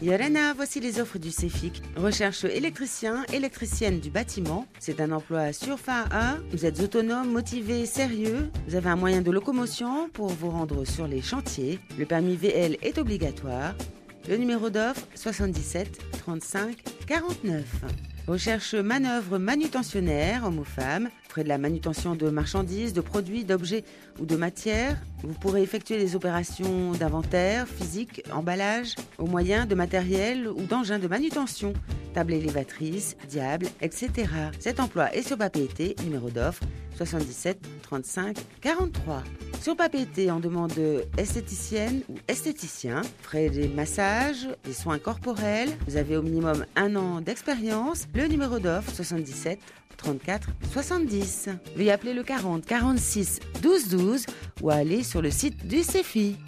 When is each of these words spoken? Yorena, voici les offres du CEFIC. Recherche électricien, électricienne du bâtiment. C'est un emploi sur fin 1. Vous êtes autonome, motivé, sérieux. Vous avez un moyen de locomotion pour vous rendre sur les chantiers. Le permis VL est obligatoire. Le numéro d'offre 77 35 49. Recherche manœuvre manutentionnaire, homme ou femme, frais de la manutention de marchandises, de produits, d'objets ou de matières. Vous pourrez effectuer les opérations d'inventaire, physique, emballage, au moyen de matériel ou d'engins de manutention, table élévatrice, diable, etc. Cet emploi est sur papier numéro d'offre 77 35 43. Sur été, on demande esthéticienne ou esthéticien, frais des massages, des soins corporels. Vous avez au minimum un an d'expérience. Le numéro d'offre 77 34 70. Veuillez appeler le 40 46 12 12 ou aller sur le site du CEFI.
Yorena, 0.00 0.54
voici 0.54 0.78
les 0.78 1.00
offres 1.00 1.18
du 1.18 1.32
CEFIC. 1.32 1.82
Recherche 1.96 2.44
électricien, 2.44 3.24
électricienne 3.32 3.98
du 3.98 4.10
bâtiment. 4.10 4.66
C'est 4.78 5.00
un 5.00 5.10
emploi 5.10 5.52
sur 5.52 5.78
fin 5.78 6.04
1. 6.12 6.38
Vous 6.52 6.64
êtes 6.64 6.80
autonome, 6.80 7.32
motivé, 7.32 7.84
sérieux. 7.84 8.48
Vous 8.68 8.76
avez 8.76 8.90
un 8.90 8.96
moyen 8.96 9.22
de 9.22 9.30
locomotion 9.32 10.08
pour 10.10 10.28
vous 10.28 10.50
rendre 10.50 10.84
sur 10.84 11.08
les 11.08 11.20
chantiers. 11.20 11.80
Le 11.98 12.06
permis 12.06 12.36
VL 12.36 12.76
est 12.80 12.98
obligatoire. 12.98 13.74
Le 14.28 14.36
numéro 14.36 14.70
d'offre 14.70 15.02
77 15.16 15.98
35 16.20 16.76
49. 17.08 17.64
Recherche 18.28 18.74
manœuvre 18.74 19.38
manutentionnaire, 19.38 20.44
homme 20.44 20.58
ou 20.58 20.64
femme, 20.64 21.08
frais 21.30 21.44
de 21.44 21.48
la 21.48 21.56
manutention 21.56 22.14
de 22.14 22.28
marchandises, 22.28 22.92
de 22.92 23.00
produits, 23.00 23.42
d'objets 23.42 23.84
ou 24.20 24.26
de 24.26 24.36
matières. 24.36 24.98
Vous 25.22 25.32
pourrez 25.32 25.62
effectuer 25.62 25.96
les 25.96 26.14
opérations 26.14 26.92
d'inventaire, 26.92 27.66
physique, 27.66 28.22
emballage, 28.30 28.96
au 29.16 29.24
moyen 29.24 29.64
de 29.64 29.74
matériel 29.74 30.46
ou 30.46 30.60
d'engins 30.64 30.98
de 30.98 31.08
manutention, 31.08 31.72
table 32.12 32.34
élévatrice, 32.34 33.16
diable, 33.30 33.66
etc. 33.80 34.28
Cet 34.60 34.78
emploi 34.78 35.10
est 35.14 35.22
sur 35.22 35.38
papier 35.38 35.96
numéro 36.04 36.28
d'offre 36.28 36.64
77 36.96 37.66
35 37.80 38.36
43. 38.60 39.22
Sur 39.60 39.76
été, 39.92 40.30
on 40.30 40.40
demande 40.40 40.72
esthéticienne 41.16 42.02
ou 42.08 42.14
esthéticien, 42.28 43.02
frais 43.22 43.50
des 43.50 43.68
massages, 43.68 44.48
des 44.64 44.72
soins 44.72 44.98
corporels. 44.98 45.68
Vous 45.86 45.96
avez 45.96 46.16
au 46.16 46.22
minimum 46.22 46.64
un 46.76 46.94
an 46.96 47.20
d'expérience. 47.20 48.06
Le 48.14 48.26
numéro 48.26 48.58
d'offre 48.58 48.92
77 48.94 49.58
34 49.96 50.50
70. 50.72 51.48
Veuillez 51.76 51.90
appeler 51.90 52.14
le 52.14 52.22
40 52.22 52.64
46 52.64 53.40
12 53.62 53.88
12 53.88 54.26
ou 54.62 54.70
aller 54.70 55.02
sur 55.02 55.20
le 55.20 55.30
site 55.30 55.66
du 55.66 55.82
CEFI. 55.82 56.36